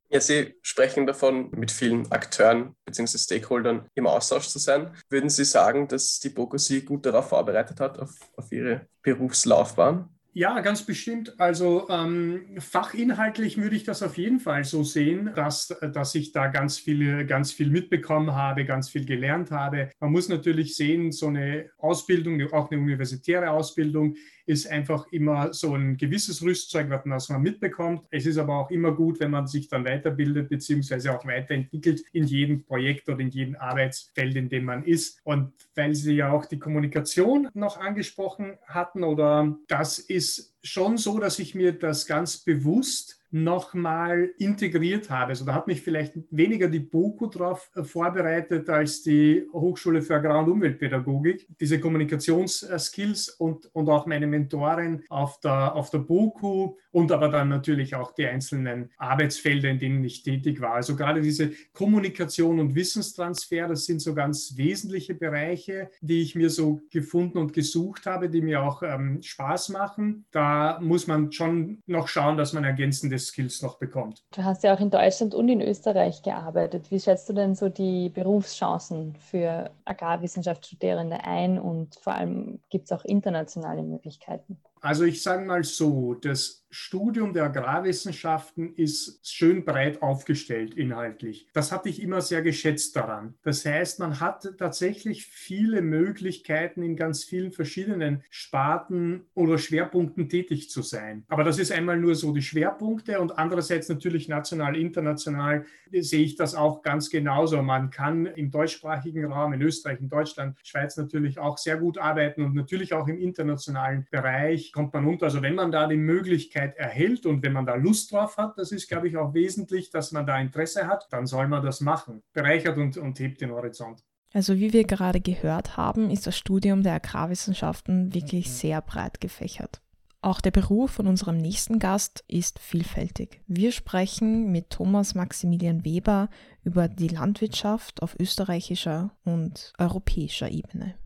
[0.08, 3.18] Ja, Sie sprechen davon, mit vielen Akteuren bzw.
[3.18, 4.94] Stakeholdern im Austausch zu sein.
[5.08, 10.08] Würden Sie sagen, dass die BOKU Sie gut darauf vorbereitet hat, auf, auf Ihre Berufslaufbahn?
[10.38, 11.40] Ja, ganz bestimmt.
[11.40, 16.48] Also ähm, fachinhaltlich würde ich das auf jeden Fall so sehen, dass, dass ich da
[16.48, 19.88] ganz viel, ganz viel mitbekommen habe, ganz viel gelernt habe.
[19.98, 25.74] Man muss natürlich sehen, so eine Ausbildung, auch eine universitäre Ausbildung, ist einfach immer so
[25.74, 28.02] ein gewisses Rüstzeug, was man mitbekommt.
[28.10, 32.24] Es ist aber auch immer gut, wenn man sich dann weiterbildet beziehungsweise auch weiterentwickelt in
[32.24, 35.20] jedem Projekt oder in jedem Arbeitsfeld, in dem man ist.
[35.24, 40.96] Und weil Sie ja auch die Kommunikation noch angesprochen hatten, oder das ist is schon
[40.98, 45.30] so, dass ich mir das ganz bewusst nochmal integriert habe.
[45.30, 50.16] Also da hat mich vielleicht weniger die BOKU darauf äh, vorbereitet als die Hochschule für
[50.16, 51.46] Agrar- und Umweltpädagogik.
[51.60, 57.48] Diese Kommunikationsskills und, und auch meine Mentorin auf der, auf der BOKU und aber dann
[57.48, 60.74] natürlich auch die einzelnen Arbeitsfelder, in denen ich tätig war.
[60.74, 66.48] Also gerade diese Kommunikation und Wissenstransfer, das sind so ganz wesentliche Bereiche, die ich mir
[66.48, 70.24] so gefunden und gesucht habe, die mir auch ähm, Spaß machen.
[70.30, 70.45] Da
[70.80, 74.24] muss man schon noch schauen, dass man ergänzende Skills noch bekommt.
[74.32, 76.90] Du hast ja auch in Deutschland und in Österreich gearbeitet.
[76.90, 82.92] Wie schätzt du denn so die Berufschancen für Agrarwissenschaftsstudierende ein und vor allem gibt es
[82.92, 84.58] auch internationale Möglichkeiten?
[84.80, 91.48] Also ich sage mal so, das Studium der Agrarwissenschaften ist schön breit aufgestellt inhaltlich.
[91.54, 93.34] Das hatte ich immer sehr geschätzt daran.
[93.42, 100.68] Das heißt, man hat tatsächlich viele Möglichkeiten, in ganz vielen verschiedenen Sparten oder Schwerpunkten tätig
[100.68, 101.24] zu sein.
[101.28, 106.36] Aber das ist einmal nur so die Schwerpunkte und andererseits natürlich national, international sehe ich
[106.36, 107.62] das auch ganz genauso.
[107.62, 112.42] Man kann im deutschsprachigen Raum, in Österreich, in Deutschland, Schweiz natürlich auch sehr gut arbeiten
[112.42, 115.26] und natürlich auch im internationalen Bereich kommt man unter.
[115.26, 118.72] Also wenn man da die Möglichkeit erhält und wenn man da Lust drauf hat, das
[118.72, 122.22] ist, glaube ich, auch wesentlich, dass man da Interesse hat, dann soll man das machen.
[122.32, 124.04] Bereichert und, und hebt den Horizont.
[124.32, 129.80] Also wie wir gerade gehört haben, ist das Studium der Agrarwissenschaften wirklich sehr breit gefächert.
[130.20, 133.40] Auch der Beruf von unserem nächsten Gast ist vielfältig.
[133.46, 136.28] Wir sprechen mit Thomas Maximilian Weber
[136.64, 140.96] über die Landwirtschaft auf österreichischer und europäischer Ebene.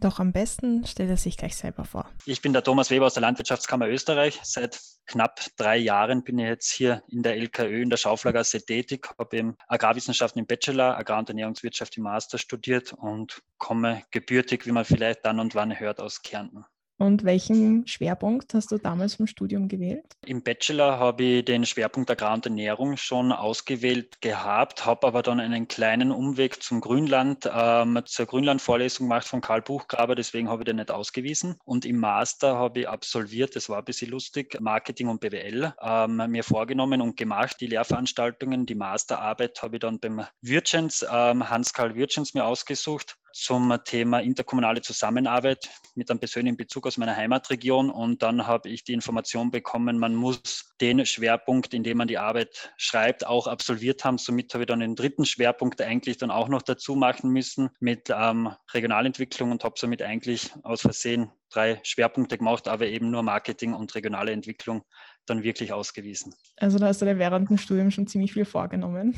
[0.00, 2.08] Doch am besten stellt er sich gleich selber vor.
[2.24, 4.38] Ich bin der Thomas Weber aus der Landwirtschaftskammer Österreich.
[4.44, 9.08] Seit knapp drei Jahren bin ich jetzt hier in der LKÖ in der Schauflergasse tätig,
[9.18, 14.72] habe eben Agrarwissenschaften im Bachelor, Agrar- und Ernährungswirtschaft im Master studiert und komme gebürtig, wie
[14.72, 16.64] man vielleicht dann und wann hört, aus Kärnten.
[16.98, 20.04] Und welchen Schwerpunkt hast du damals im Studium gewählt?
[20.26, 25.38] Im Bachelor habe ich den Schwerpunkt Agrar und Ernährung schon ausgewählt gehabt, habe aber dann
[25.38, 30.66] einen kleinen Umweg zum Grünland, ähm, zur Grünland-Vorlesung gemacht von Karl Buchgraber, deswegen habe ich
[30.66, 31.56] den nicht ausgewiesen.
[31.64, 36.16] Und im Master habe ich absolviert, das war ein bisschen lustig, Marketing und BWL ähm,
[36.28, 38.66] mir vorgenommen und gemacht, die Lehrveranstaltungen.
[38.66, 44.80] Die Masterarbeit habe ich dann beim Wirtschens, ähm, Hans-Karl Wirtschens mir ausgesucht zum Thema interkommunale
[44.80, 47.90] Zusammenarbeit mit einem persönlichen Bezug aus meiner Heimatregion.
[47.90, 52.18] Und dann habe ich die Information bekommen, man muss den Schwerpunkt, in dem man die
[52.18, 54.18] Arbeit schreibt, auch absolviert haben.
[54.18, 58.10] Somit habe ich dann den dritten Schwerpunkt eigentlich dann auch noch dazu machen müssen mit
[58.10, 63.72] ähm, Regionalentwicklung und habe somit eigentlich aus Versehen drei Schwerpunkte gemacht, aber eben nur Marketing
[63.74, 64.82] und regionale Entwicklung
[65.26, 66.34] dann wirklich ausgewiesen.
[66.56, 69.14] Also da hast du dir während dem Studium schon ziemlich viel vorgenommen.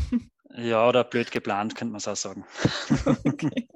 [0.57, 2.44] Ja, oder blöd geplant, könnte man es auch sagen.
[3.25, 3.68] okay.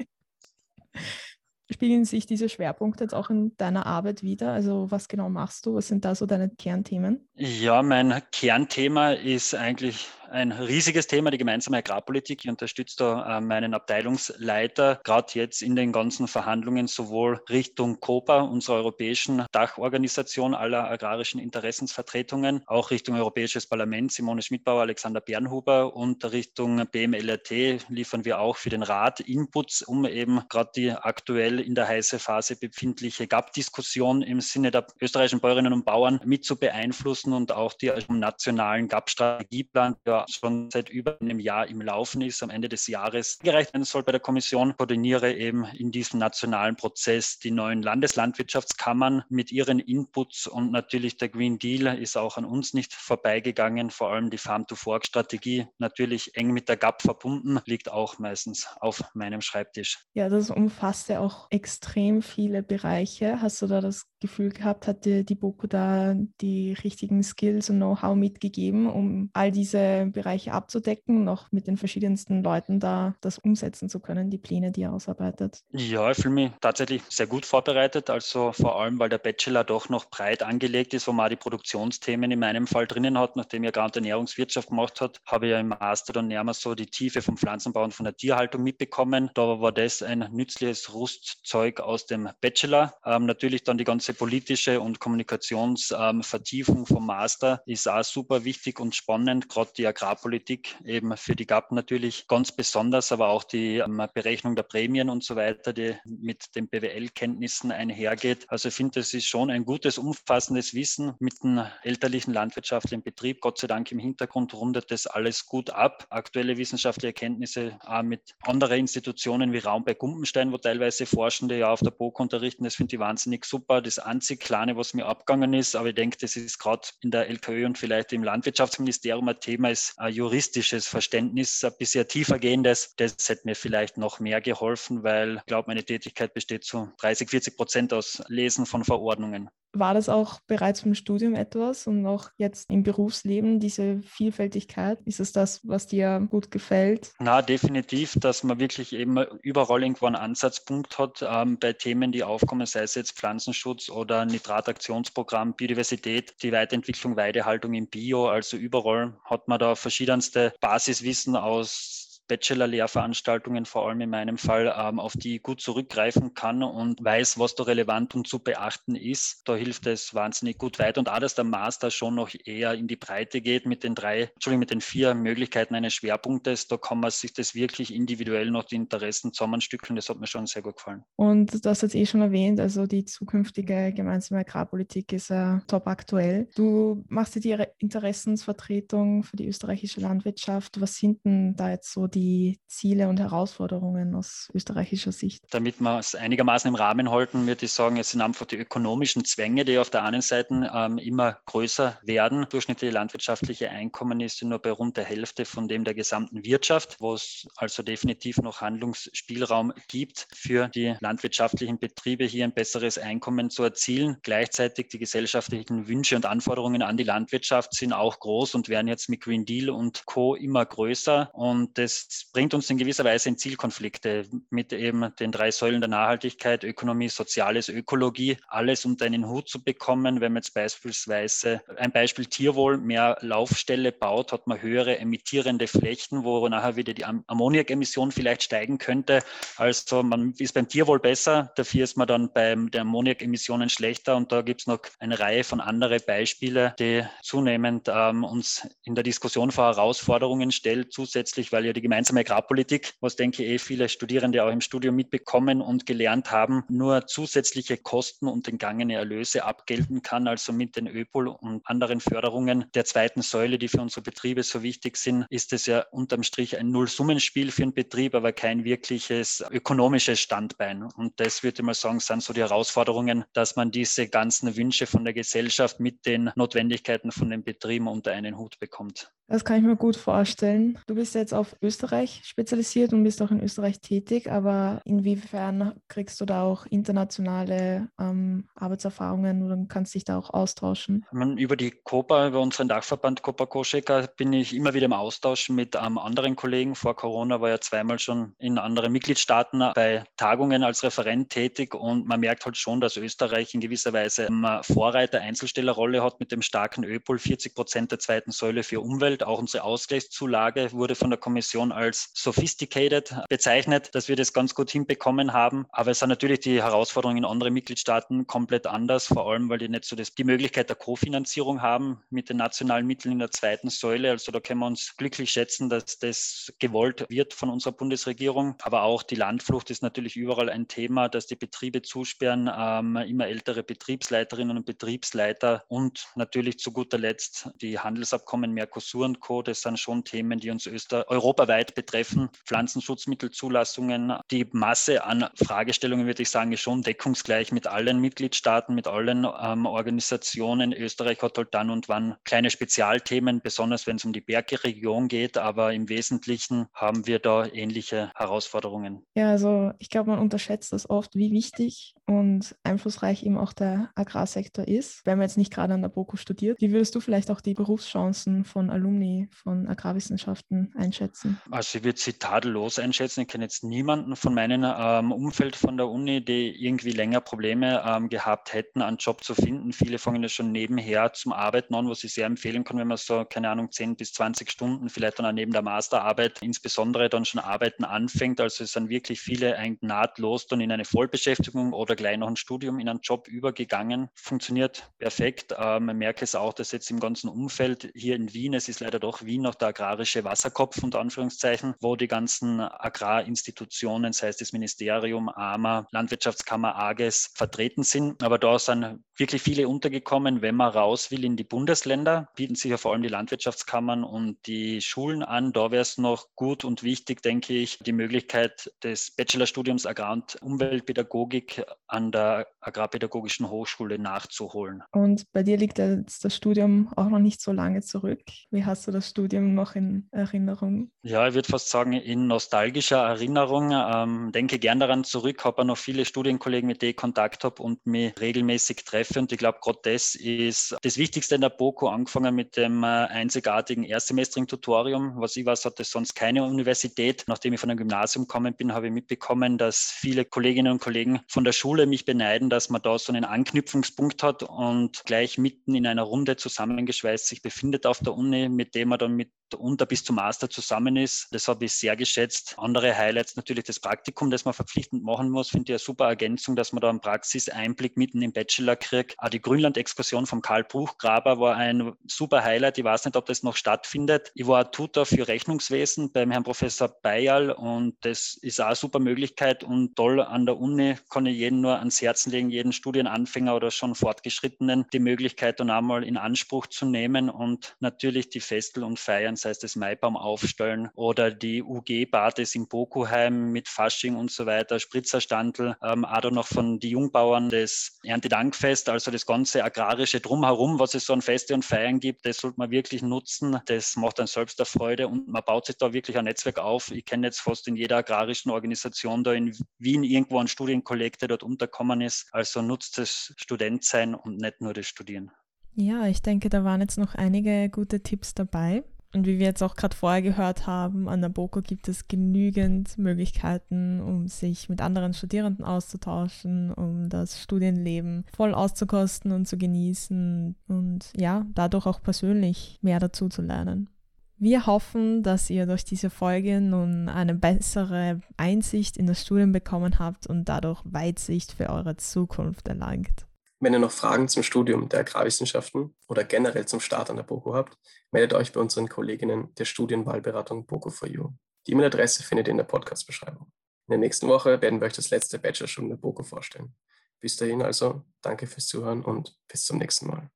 [1.70, 4.52] Spiegeln sich diese Schwerpunkte jetzt auch in deiner Arbeit wieder?
[4.52, 5.74] Also was genau machst du?
[5.74, 7.26] Was sind da so deine Kernthemen?
[7.34, 12.44] Ja, mein Kernthema ist eigentlich ein riesiges Thema, die gemeinsame Agrarpolitik.
[12.44, 18.40] Ich unterstütze da äh, meinen Abteilungsleiter, gerade jetzt in den ganzen Verhandlungen, sowohl Richtung COPA,
[18.42, 26.24] unserer europäischen Dachorganisation aller agrarischen Interessensvertretungen, auch Richtung Europäisches Parlament, Simone Schmidbauer, Alexander Bernhuber und
[26.32, 31.74] Richtung BMLRT liefern wir auch für den Rat Inputs, um eben gerade die aktuell in
[31.74, 37.32] der heißen Phase befindliche GAP-Diskussion im Sinne der österreichischen Bäuerinnen und Bauern mit zu beeinflussen
[37.32, 42.50] und auch die nationalen GAP-Strategieplan, der schon seit über einem Jahr im Laufen ist, am
[42.50, 44.76] Ende des Jahres gereicht werden soll bei der Kommission.
[44.76, 51.28] Koordiniere eben in diesem nationalen Prozess die neuen Landeslandwirtschaftskammern mit ihren Inputs und natürlich der
[51.28, 53.90] Green Deal ist auch an uns nicht vorbeigegangen.
[53.90, 59.40] Vor allem die Farm-to-Fork-Strategie, natürlich eng mit der GAP verbunden, liegt auch meistens auf meinem
[59.40, 59.98] Schreibtisch.
[60.14, 63.40] Ja, das umfasst ja auch extrem viele Bereiche.
[63.40, 67.76] Hast du da das Gefühl gehabt, hat dir die BOKU da die richtigen Skills und
[67.76, 73.88] Know-how mitgegeben, um all diese Bereiche abzudecken, noch mit den verschiedensten Leuten da das umsetzen
[73.88, 75.62] zu können, die Pläne, die ihr ausarbeitet?
[75.72, 79.88] Ja, ich fühle mich tatsächlich sehr gut vorbereitet, also vor allem, weil der Bachelor doch
[79.88, 83.72] noch breit angelegt ist, wo man die Produktionsthemen in meinem Fall drinnen hat, nachdem ich
[83.72, 87.36] gerade Ernährungswirtschaft gemacht hat, habe ich ja im Master dann näher so die Tiefe vom
[87.36, 89.30] Pflanzenbau und von der Tierhaltung mitbekommen.
[89.34, 92.94] Da war das ein nützliches Rüstzeug aus dem Bachelor.
[93.04, 98.80] Ähm, natürlich dann die ganze politische und Kommunikationsvertiefung ähm, vom Master ist auch super wichtig
[98.80, 99.48] und spannend.
[99.48, 104.56] Gerade die Agrarpolitik eben für die GAP natürlich ganz besonders, aber auch die ähm, Berechnung
[104.56, 108.46] der Prämien und so weiter, die mit den BWL-Kenntnissen einhergeht.
[108.48, 113.40] Also ich finde, das ist schon ein gutes, umfassendes Wissen mit einem elterlichen landwirtschaftlichen Betrieb.
[113.40, 116.06] Gott sei Dank im Hintergrund rundet das alles gut ab.
[116.10, 121.70] Aktuelle wissenschaftliche Erkenntnisse auch mit anderen Institutionen wie Raum bei Gumpenstein, wo teilweise Forschende ja
[121.70, 122.64] auf der BOK unterrichten.
[122.64, 123.80] Das finde ich wahnsinnig super.
[123.80, 127.28] Das einzig Kleine, was mir abgegangen ist, aber ich denke, das ist gerade in der
[127.28, 132.94] LKÖ und vielleicht im Landwirtschaftsministerium ein Thema, ist ein juristisches Verständnis, ein bisschen tiefer gehendes.
[132.96, 137.28] Das hätte mir vielleicht noch mehr geholfen, weil ich glaube, meine Tätigkeit besteht zu 30,
[137.28, 139.50] 40 Prozent aus Lesen von Verordnungen.
[139.74, 144.98] War das auch bereits im Studium etwas und auch jetzt im Berufsleben, diese Vielfältigkeit?
[145.04, 147.12] Ist es das, was dir gut gefällt?
[147.18, 152.22] Na, definitiv, dass man wirklich eben überall irgendwo einen Ansatzpunkt hat ähm, bei Themen, die
[152.22, 158.28] aufkommen, sei es jetzt Pflanzenschutz oder Nitrataktionsprogramm, Biodiversität, die Weiterentwicklung, Weidehaltung im Bio.
[158.28, 164.98] Also überall hat man da verschiedenste Basiswissen aus Bachelor-Lehrveranstaltungen, vor allem in meinem Fall, ähm,
[164.98, 169.42] auf die gut zurückgreifen kann und weiß, was da relevant und zu beachten ist.
[169.44, 171.00] Da hilft es wahnsinnig gut weiter.
[171.00, 174.30] Und auch, dass der Master schon noch eher in die Breite geht mit den drei,
[174.34, 176.68] Entschuldigung, mit den vier Möglichkeiten eines Schwerpunktes.
[176.68, 179.96] Da kann man sich das wirklich individuell noch die Interessen zusammenstückeln.
[179.96, 181.04] Das hat mir schon sehr gut gefallen.
[181.16, 185.86] Und du hast jetzt eh schon erwähnt, also die zukünftige gemeinsame Agrarpolitik ist ja top
[185.86, 186.48] aktuell.
[186.54, 190.80] Du machst dir die Interessensvertretung für die österreichische Landwirtschaft.
[190.80, 195.44] Was sind denn da jetzt so die Ziele und Herausforderungen aus österreichischer Sicht?
[195.50, 199.24] Damit wir es einigermaßen im Rahmen halten, würde ich sagen, es sind einfach die ökonomischen
[199.24, 202.46] Zwänge, die auf der einen Seite ähm, immer größer werden.
[202.48, 207.14] Durchschnittliche landwirtschaftliche Einkommen ist nur bei rund der Hälfte von dem der gesamten Wirtschaft, wo
[207.14, 213.62] es also definitiv noch Handlungsspielraum gibt für die landwirtschaftlichen Betriebe, hier ein besseres Einkommen zu
[213.62, 214.16] erzielen.
[214.22, 219.08] Gleichzeitig die gesellschaftlichen Wünsche und Anforderungen an die Landwirtschaft sind auch groß und werden jetzt
[219.08, 220.34] mit Green Deal und Co.
[220.34, 221.30] immer größer.
[221.32, 225.88] Und das bringt uns in gewisser Weise in Zielkonflikte mit eben den drei Säulen der
[225.88, 230.20] Nachhaltigkeit, Ökonomie, Soziales, Ökologie, alles unter einen Hut zu bekommen.
[230.20, 236.24] Wenn man jetzt beispielsweise ein Beispiel Tierwohl mehr Laufstelle baut, hat man höhere emittierende Flächen,
[236.24, 239.22] wo nachher wieder die Ammoniakemission vielleicht steigen könnte.
[239.56, 244.32] Also man ist beim Tierwohl besser, dafür ist man dann bei den Ammoniakemissionen schlechter und
[244.32, 249.04] da gibt es noch eine Reihe von anderen Beispielen, die zunehmend ähm, uns in der
[249.04, 253.88] Diskussion vor Herausforderungen stellt, zusätzlich, weil ja die gemeinsame Agrarpolitik, was denke ich eh viele
[253.88, 260.02] Studierende auch im Studium mitbekommen und gelernt haben, nur zusätzliche Kosten und entgangene Erlöse abgelten
[260.02, 264.42] kann, also mit den ÖPOL und anderen Förderungen der zweiten Säule, die für unsere Betriebe
[264.42, 268.64] so wichtig sind, ist es ja unterm Strich ein Nullsummenspiel für einen Betrieb, aber kein
[268.64, 270.82] wirkliches ökonomisches Standbein.
[270.82, 274.86] Und das würde ich mal sagen, sind so die Herausforderungen, dass man diese ganzen Wünsche
[274.86, 279.12] von der Gesellschaft mit den Notwendigkeiten von den Betrieben unter einen Hut bekommt.
[279.26, 280.78] Das kann ich mir gut vorstellen.
[280.86, 281.83] Du bist jetzt auf Österreich
[282.22, 288.48] spezialisiert und bist auch in Österreich tätig, aber inwiefern kriegst du da auch internationale ähm,
[288.54, 291.04] Arbeitserfahrungen oder kannst dich da auch austauschen?
[291.36, 295.76] Über die COPA, über unseren Dachverband COPA Koscheka, bin ich immer wieder im Austausch mit
[295.76, 296.74] ähm, anderen Kollegen.
[296.74, 302.06] Vor Corona war ja zweimal schon in anderen Mitgliedstaaten bei Tagungen als Referent tätig und
[302.06, 306.42] man merkt halt schon, dass Österreich in gewisser Weise eine Vorreiter Einzelstellerrolle hat mit dem
[306.42, 311.18] starken ÖPOL, 40 Prozent der zweiten Säule für Umwelt, auch unsere Ausgleichszulage wurde von der
[311.18, 315.66] Kommission als sophisticated bezeichnet, dass wir das ganz gut hinbekommen haben.
[315.70, 319.68] Aber es sind natürlich die Herausforderungen in anderen Mitgliedstaaten komplett anders, vor allem weil die
[319.68, 323.70] nicht so das, die Möglichkeit der Kofinanzierung haben mit den nationalen Mitteln in der zweiten
[323.70, 324.10] Säule.
[324.10, 328.56] Also da können wir uns glücklich schätzen, dass das gewollt wird von unserer Bundesregierung.
[328.62, 333.26] Aber auch die Landflucht ist natürlich überall ein Thema, dass die Betriebe zusperren, ähm, immer
[333.26, 339.62] ältere Betriebsleiterinnen und Betriebsleiter und natürlich zu guter Letzt die Handelsabkommen Mercosur und Co., das
[339.62, 342.28] sind schon Themen, die uns Öster europaweit betreffen.
[342.46, 348.86] Pflanzenschutzmittelzulassungen, die Masse an Fragestellungen, würde ich sagen, ist schon deckungsgleich mit allen Mitgliedstaaten, mit
[348.86, 350.72] allen ähm, Organisationen.
[350.72, 355.38] Österreich hat halt dann und wann kleine Spezialthemen, besonders wenn es um die Bergregion geht,
[355.38, 359.06] aber im Wesentlichen haben wir da ähnliche Herausforderungen.
[359.14, 363.90] Ja, also ich glaube, man unterschätzt das oft, wie wichtig und einflussreich eben auch der
[363.94, 366.60] Agrarsektor ist, wenn man jetzt nicht gerade an der BOKU studiert.
[366.60, 371.40] Wie würdest du vielleicht auch die Berufschancen von Alumni von Agrarwissenschaften einschätzen?
[371.54, 373.20] Also ich würde sie tadellos einschätzen.
[373.20, 377.80] Ich kenne jetzt niemanden von meinem ähm, Umfeld von der Uni, die irgendwie länger Probleme
[377.86, 379.72] ähm, gehabt hätten, einen Job zu finden.
[379.72, 382.96] Viele fangen ja schon nebenher zum Arbeiten an, was ich sehr empfehlen kann, wenn man
[382.96, 387.24] so, keine Ahnung, 10 bis 20 Stunden, vielleicht dann auch neben der Masterarbeit insbesondere dann
[387.24, 388.40] schon arbeiten anfängt.
[388.40, 392.34] Also es sind wirklich viele eigentlich nahtlos dann in eine Vollbeschäftigung oder gleich noch ein
[392.34, 394.08] Studium in einen Job übergegangen.
[394.16, 395.54] Funktioniert perfekt.
[395.56, 398.80] Ähm, man merkt es auch, dass jetzt im ganzen Umfeld hier in Wien, es ist
[398.80, 401.43] leider doch Wien noch der agrarische Wasserkopf unter Anführungszeichen,
[401.80, 408.22] wo die ganzen Agrarinstitutionen, sei es das Ministerium, AMA, Landwirtschaftskammer, AGES, vertreten sind.
[408.22, 410.42] Aber da sind wirklich viele untergekommen.
[410.42, 414.38] Wenn man raus will in die Bundesländer, bieten sich ja vor allem die Landwirtschaftskammern und
[414.46, 415.52] die Schulen an.
[415.52, 420.36] Da wäre es noch gut und wichtig, denke ich, die Möglichkeit des Bachelorstudiums Agrar- und
[420.42, 424.82] Umweltpädagogik an der Agrarpädagogischen Hochschule nachzuholen.
[424.92, 428.22] Und bei dir liegt jetzt das Studium auch noch nicht so lange zurück.
[428.50, 430.90] Wie hast du das Studium noch in Erinnerung?
[431.02, 433.72] Ja, ich würde fast sagen, in nostalgischer Erinnerung.
[433.72, 437.86] Ähm, denke gern daran zurück, habe noch viele Studienkollegen, mit denen ich Kontakt habe und
[437.86, 439.18] mich regelmäßig treffe.
[439.18, 442.86] Und ich glaube, gerade das ist das Wichtigste in der BOKU, angefangen mit dem äh,
[442.86, 445.14] einzigartigen Erstsemestering-Tutorium.
[445.16, 447.24] Was ich weiß, hat das sonst keine Universität.
[447.26, 451.20] Nachdem ich von einem Gymnasium gekommen bin, habe ich mitbekommen, dass viele Kolleginnen und Kollegen
[451.28, 455.74] von der Schule mich beneiden, dass man da so einen Anknüpfungspunkt hat und gleich mitten
[455.74, 459.86] in einer Runde zusammengeschweißt sich befindet auf der Uni, mit dem man dann mit unter
[459.86, 461.13] bis zum Master zusammen ist.
[461.30, 462.54] Das habe ich sehr geschätzt.
[462.58, 466.56] Andere Highlights natürlich das Praktikum, das man verpflichtend machen muss, finde ich eine super Ergänzung,
[466.56, 469.14] dass man da einen Praxiseinblick mitten im Bachelor kriegt.
[469.18, 472.78] Auch die Grünland-Exkursion vom Karl Bruchgraber war ein super Highlight.
[472.78, 474.32] Ich weiß nicht, ob das noch stattfindet.
[474.34, 478.98] Ich war Tutor für Rechnungswesen beim Herrn Professor Bayal und das ist auch eine super
[478.98, 483.54] Möglichkeit und toll an der Uni kann ich jeden nur ans Herzen legen, jeden Studienanfänger
[483.54, 488.84] oder schon Fortgeschrittenen die Möglichkeit dann einmal in Anspruch zu nehmen und natürlich die Festel
[488.84, 494.30] und Feiern sei es das Maibaum aufstellen oder die UG-Partys im Bokuheim mit Fasching und
[494.30, 500.20] so weiter, Spritzerstandel, ähm, auch noch von den Jungbauern das Erntedankfest, also das ganze agrarische
[500.20, 503.60] Drumherum, was es so an Feste und Feiern gibt, das sollte man wirklich nutzen.
[503.66, 506.90] Das macht dann selbst der Freude und man baut sich da wirklich ein Netzwerk auf.
[506.90, 511.28] Ich kenne jetzt fast in jeder agrarischen Organisation da in Wien irgendwo ein Studienkolleg, der
[511.28, 512.28] dort unterkommen ist.
[512.32, 515.30] Also nutzt das Studentsein und nicht nur das Studieren.
[515.76, 518.84] Ja, ich denke, da waren jetzt noch einige gute Tipps dabei.
[519.14, 522.98] Und wie wir jetzt auch gerade vorher gehört haben, an der BOKO gibt es genügend
[522.98, 530.56] Möglichkeiten, um sich mit anderen Studierenden auszutauschen, um das Studienleben voll auszukosten und zu genießen
[530.66, 533.88] und ja, dadurch auch persönlich mehr dazu zu lernen.
[534.36, 540.00] Wir hoffen, dass ihr durch diese Folge nun eine bessere Einsicht in das Studium bekommen
[540.00, 543.26] habt und dadurch Weitsicht für eure Zukunft erlangt.
[543.64, 547.54] Wenn ihr noch Fragen zum Studium der Agrarwissenschaften oder generell zum Start an der BOKU
[547.54, 547.78] habt,
[548.10, 551.32] meldet euch bei unseren Kolleginnen der Studienwahlberatung BOKU4U.
[551.66, 553.50] Die E-Mail-Adresse findet ihr in der Podcast-Beschreibung.
[553.86, 556.74] In der nächsten Woche werden wir euch das letzte Bachelorstudium der BOKU vorstellen.
[557.20, 560.28] Bis dahin also, danke fürs Zuhören und bis zum nächsten Mal.